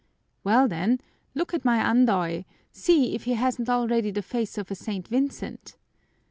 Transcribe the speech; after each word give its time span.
Well 0.43 0.67
then, 0.67 0.99
look 1.35 1.53
at 1.53 1.63
my 1.63 1.77
Andoy, 1.77 2.45
see 2.71 3.13
if 3.13 3.25
he 3.25 3.33
hasn't 3.35 3.69
already 3.69 4.09
the 4.09 4.23
face 4.23 4.57
of 4.57 4.71
a 4.71 4.75
St. 4.75 5.07
Vincent!" 5.07 5.77